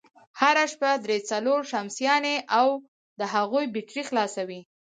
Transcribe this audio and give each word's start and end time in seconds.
هره 0.39 0.65
شپه 0.71 0.91
درې، 1.03 1.17
څلور 1.29 1.59
شمسيانې 1.71 2.35
او 2.59 2.67
د 3.19 3.21
هغوی 3.33 3.65
بېټرۍ 3.73 4.03
خلاصوي، 4.09 4.61